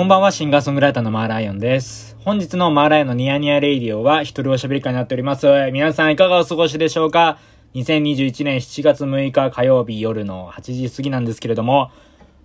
[0.00, 2.16] こんばんは、シンガーソングライターのマーライオンです。
[2.24, 5.46] 本日のマーライオンのニヤニヤレイディオは一人おしゃべり会になっております。
[5.72, 7.38] 皆さんいかがお過ごしでしょうか
[7.74, 11.90] ?2021 年7月6日火曜日夜の8時過ぎなんですけれども、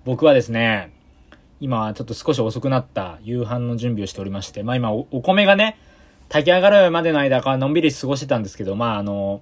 [0.04, 0.92] 僕はですね、
[1.62, 5.78] 今ちょっと少し遅くなった夕飯の準備をしておりまして、まあ今おお米がね、
[6.28, 9.42] 炊き上がるまでの間からのんびり過ごしてたんですけど、まああの、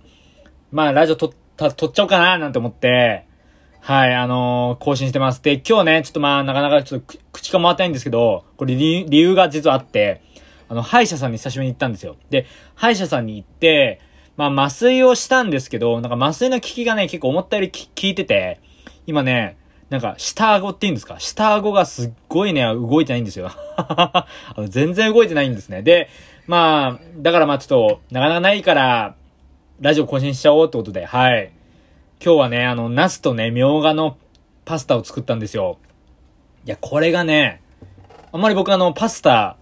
[0.71, 3.25] まあラジオ撮った、撮っちゃおうかななんて思って、
[3.85, 5.43] はい、あのー更新してます。
[5.43, 10.21] で、今日ね、ちょっとまあ、なかなかちょっと口が回ってないんですけど、これ理理由が実はあって、
[10.69, 12.15] あの、歯医者さんに久しぶりに行ったんですよ。
[12.29, 13.99] で、歯医者さんに行って、
[14.37, 18.61] まあ、麻酔をしたんですけど、なんか麻酔の効きがね、結構思ったより効いてて、
[19.05, 19.57] 今ね、
[19.89, 21.19] なんか、下顎って言うんですか？
[21.19, 23.51] 下顎がすっごいね、動いてないんですよ。
[23.77, 24.25] あ
[24.57, 25.81] の全然動いてないんですね。
[25.81, 26.07] で、
[26.47, 29.15] まあ、だからまあちょっと、なかなかないから、
[29.81, 31.51] ラジオ更新しちゃおうってことで、はい。
[32.25, 34.15] 今日はね、あの、ナスとね、みょうがの
[34.63, 35.77] パスタを作ったんですよ。
[36.65, 37.61] いや、これがね、
[38.31, 39.57] あんまり僕あの、パスタ、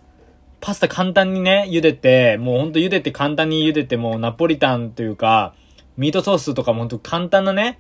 [0.60, 5.56] パスタ簡単にね、茹でて、もうほんと茹でて簡単に茹でて、もうナポリタンというか、
[5.98, 7.80] ミートソースとかもほんと簡単なね、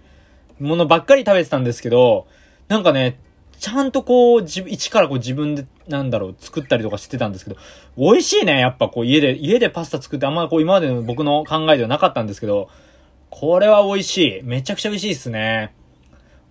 [0.59, 2.25] ものばっかり食べてたんですけど、
[2.67, 3.19] なんかね、
[3.59, 7.57] ちゃんとこう、自一からこう自分で、なんだろう、作ったりとかしてたんですけど、
[7.99, 12.71] 美味しいね、やっぱこう家で、家でパスタ作ってあんまこう今までの僕の考えではなかったんですけど、
[13.31, 14.43] これは美味しい。
[14.43, 15.73] めちゃくちゃ美味しいですね。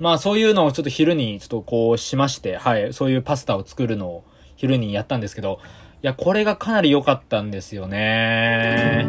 [0.01, 4.25] まあそういうのをちょっと昼にちょっとこうしまして、はい、そういうパスタを作るのを
[4.57, 5.61] 昼にやったんですけど、
[6.03, 9.07] いや、これがかなり良かったんですよね。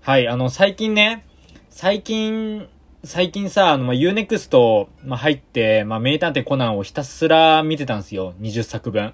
[0.00, 1.26] はい、あの、最近ね、
[1.68, 2.68] 最近、
[3.04, 8.32] 最近さ、あの、まあ、Unext、まあ、入って、まあ、名探偵コナンをひたすら見てたんですよ。
[8.40, 9.12] 20作分。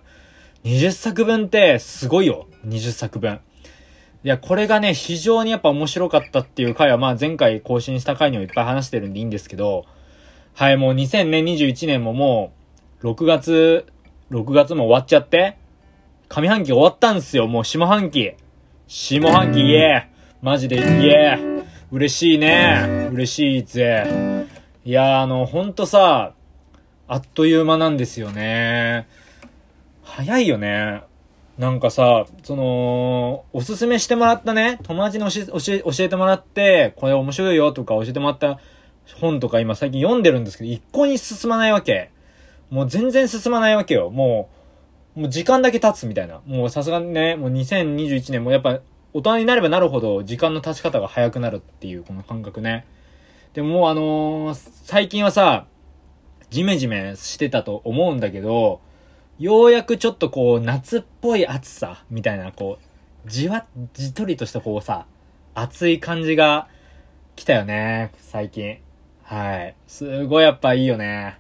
[0.65, 2.47] 20作分ってすごいよ。
[2.67, 3.41] 20作分。
[4.25, 9.85] いや、これがね、非常にやっぱ面白かったっていう回は、まあ前回更新した回にもいっぱい話してるんでいいんですけど、
[10.55, 12.53] はい、もう2021年もも
[13.03, 13.87] う、6月、
[14.31, 15.57] 6月も終わっちゃって、
[16.29, 18.35] 上半期終わったんですよ、もう下半期。
[18.87, 24.47] 下半期、イエーマジでイエー嬉しいね嬉しいぜ。
[24.85, 26.33] いやあの、ほんとさ、
[27.07, 29.07] あっという間なんですよね。
[30.03, 31.03] 早いよね。
[31.59, 35.43] なんかさ、その、おすすめしてもらったね、友達に教
[35.75, 38.59] え、教え、てもらって、これ面白いよとか教えてもらった
[39.21, 42.11] 本とか今最近読んでるんですけど、一向に進まないわけ。
[42.71, 44.11] もう全然進まないわけよ。
[44.11, 44.49] も
[45.17, 46.41] う、もう時間だけ経つみたいな。
[46.47, 48.81] もうさすがにね、もう2021年もやっぱ
[49.13, 52.87] 大人になればなるほど時間の経ち方が早くなるっていうこの感覚ね。
[53.53, 55.67] でももうあのー最近はさ、
[56.49, 58.81] ジメジメしてたと思うんだけど、
[59.43, 65.07] ようやくちょっとこう、夏っぽい暑さ、みたいな、こう、じわ、じとりとしたこうさ、
[65.53, 66.69] 暑い感じが
[67.35, 68.79] 来たよね、最近。
[69.25, 69.75] はい。
[69.89, 71.39] すごいやっぱいいよね。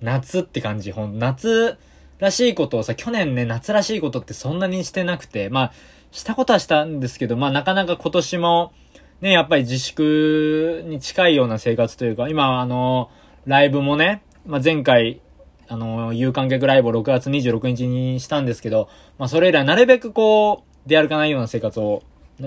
[0.00, 0.90] 夏って感じ。
[0.90, 1.78] ほん、夏
[2.18, 5.72] らしいことをさ、去年ね、夏らしいことってそんなにしてなくて、まあ、
[6.10, 8.72] したことはしたんですけど、まあなかなか今年も、
[9.20, 13.08] ね、やっぱり自粛に近いような生活というか、今あの、
[13.44, 15.20] ライブもね、まあ前回、
[15.68, 18.88] あの、有観客ライブを6月26日にしたんですけど、
[19.18, 22.02] まあそれ以来なるべくこう、出歩かないような生活を、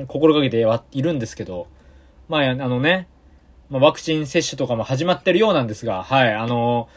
[0.07, 1.68] 心がけてはいるんですけど、
[2.28, 3.07] まああのね、
[3.69, 6.88] まあワクチン接種とかも始まってるようなんですが、はい、あの、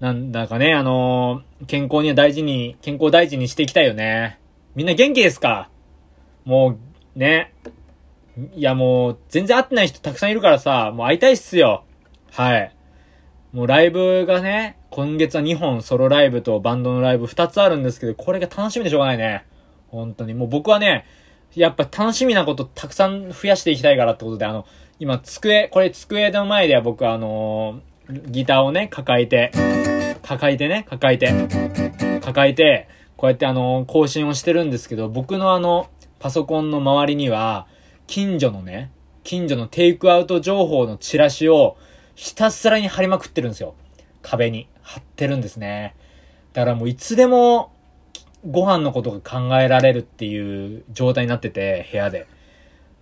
[0.00, 4.38] なんだかね、あの、健康には大事に、健康大事にしていきたいよね。
[4.74, 5.70] みんな元気ですか？
[6.44, 6.76] も
[7.14, 7.54] う、ね。
[8.54, 11.84] いやもう、全然会ってない人たくさんいるからさ、もう会いたいっすよ。
[12.32, 12.74] はい。
[13.52, 19.44] もうライブがね、今月は2本ソロライブとバンドのライブ2つあるんですけど、これが楽しみでしょうがないね。
[19.88, 20.32] 本当に。
[20.32, 21.04] もう僕はね、
[21.54, 24.64] やっぱ楽しみなことたくさん増やしていきたいからってことで、あの、
[24.98, 29.52] 今机、これ机の前では僕はあのギターをね、抱えて、
[30.22, 31.30] 抱えてね、抱えて、
[32.22, 35.90] 抱えて、こうやってあの更新をしてるんですけど、僕のあの、
[36.20, 37.66] パソコンの周りには、
[38.06, 38.90] 近所のね、
[39.24, 41.76] 近所のテイクアウト情報のチラシを
[42.14, 43.74] ひたすらに貼りまくってるんですよ。
[44.26, 45.94] 壁に貼ってるんですね。
[46.52, 47.72] だからもういつでも
[48.50, 52.26] ご飯のことが考えられるっていう状態になってて、部屋で。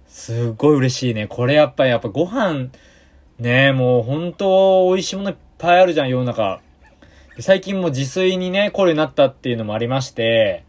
[0.07, 1.27] すっごい嬉しいね。
[1.27, 2.69] これやっぱりやっぱご飯、
[3.39, 6.61] ねもう本当美味しいものいっぱいあるじゃん、世の中。
[7.41, 10.65] 最近も自炊にね、凝るようになったっていうのもありまして、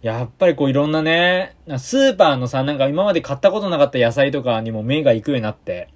[0.00, 5.88] やっぱりこういろんなね、スーパーのさ、なんか今まで買ったことなかった野菜とかにも目が行くようになって、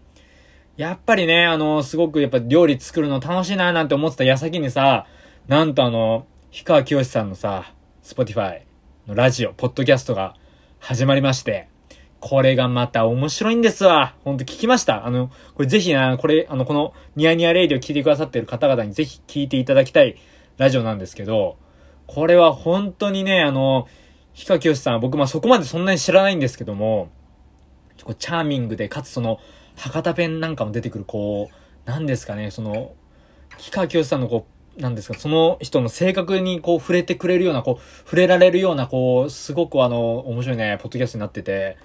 [0.77, 5.07] やっぱりね、あの、すごくやっぱ料理作るの楽しいななんて思ってた矢先にさ、
[5.49, 7.73] なんとあの、氷川きよしさんのさ、
[8.03, 8.63] Spotify
[9.07, 10.35] のラジオ、ポッドキャストが
[10.79, 11.69] 始まりまして、
[12.21, 14.17] これがまた面白いんですわ。
[14.23, 15.07] ほんと聞きました。
[15.07, 20.17] あの、これぜひな、これ、あの、このニヤニヤレイディを聞いてくださってる方々にぜひ聞いていただきたい
[20.59, 21.57] ラジオなんですけど、
[22.07, 23.89] これは本当にね、あの、
[24.35, 27.09] ヒカキヨシさん、僕まあそこまでそんなに知らないんですけども、
[28.19, 29.41] チャーミングで、かつその、
[29.77, 32.95] 博多弁なんかも出てくる、こう、なんですかね、その、
[33.59, 34.47] ヒカキヨシさんのこ
[34.79, 41.77] う、なんですか、その人の性格にこう触れてくれるような、こう、触れられるような、こう、すごくあの、面白いね、ポッドキャストになってて、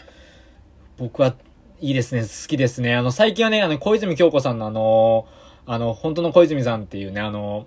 [0.97, 1.35] 僕は
[1.79, 2.95] いいですね、好きですね。
[2.95, 5.27] あの、最近はね、あの、小泉京子さんのあの、
[5.65, 7.65] あの、本当の小泉さんっていうね、あの、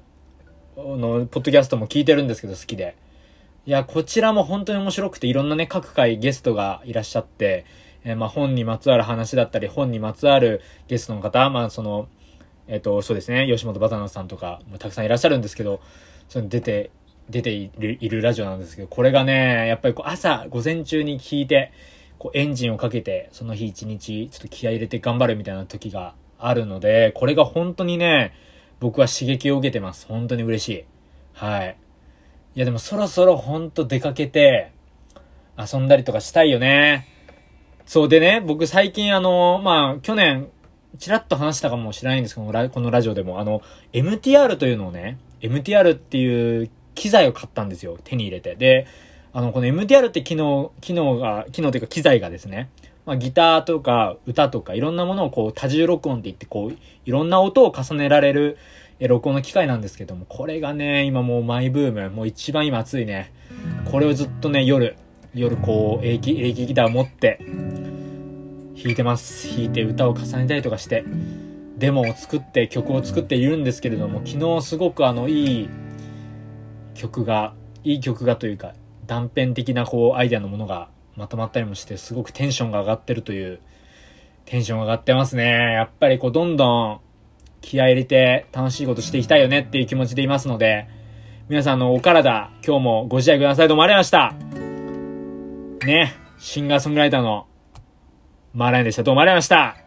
[0.77, 2.97] の、ポッドキャストも聞いてるんですけど好きで。
[3.67, 7.65] いや、こちらも本当に面白くて、いろんなね、各回ゲストがいらっしゃって、
[8.05, 12.09] えー、まあ、本にまつわる話だったり、本にまつわるゲストの方、まあ、その、
[12.69, 15.81] えっ、ー、と、そうですね、吉本バタナさんとかもたくさんいらっしゃるんですけど、
[16.29, 16.91] その出て、
[17.29, 21.73] 出ているいるラジオなんですけど、これがね、やっぱりこう朝、午前中に聞いて、
[22.19, 28.33] こうエンジンをかけて、その日一日、ちょっと気合入れて頑張るみたいな時があるので、これが本当にね、
[28.81, 30.07] 僕は刺激を受けてます。
[30.07, 30.85] 本当に嬉しい。
[31.33, 31.77] はい。
[32.55, 34.73] いやでもそろそろほんと出かけて、
[35.57, 37.09] 遊んだりとかしたいよね。
[37.87, 40.49] そうでね、僕最近あの、まあ、去年、
[40.99, 47.99] ちらっと話したかもしれないんですけど、このラジオでも、あの、MTR というのをね、MTR っていう機材を買ったんですよ。
[48.05, 48.55] 手に入れて。
[48.55, 48.87] で、
[49.33, 52.71] あの、この MTR って機能、機能が、機能というか機材がですね、
[53.05, 58.57] まあ、ギターとか歌とかいろんなものをこう多重録音って言ってこう、いろんな音を重ねられる、
[59.01, 63.33] え、録音の機械なんですけども、これがね、今もうマイブーム、もう一番今熱いね。
[63.91, 64.97] これをずっとね、夜、
[65.35, 67.41] 夜こう、エレキ、エレキギター持って、
[68.77, 69.49] 弾いてます。
[69.49, 71.05] 弾いて歌を重ねたりとかして、
[71.79, 75.71] デモを作って、曲を作っているんですけれども、昨日すごくあの、いい
[76.95, 78.75] 曲が、いい曲がというか、
[79.07, 83.61] 断片的なこう、アイデアのものがまとまったりもして、すごくテンションが上がってるという、
[84.45, 85.73] テンション上がってますね。
[85.75, 87.01] やっぱりこう、どんどん、
[87.61, 90.87] 気合入れて楽しいことしていきたいよねっていう気持ちでいますので、
[91.49, 93.69] 皆さんのお体、今日もご自愛ください。
[93.69, 95.87] どうもありがとうございました。
[95.87, 97.47] ね、シンガーソングライターの
[98.55, 99.03] マーライオンでした。
[99.03, 99.85] どうもありがとうございました。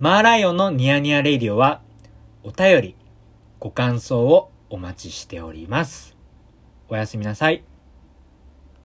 [0.00, 1.80] マーライオンのニヤニヤレイディオは、
[2.42, 2.96] お便り、
[3.58, 6.14] ご感想をお待ちしております。
[6.90, 7.64] おやすみなさい。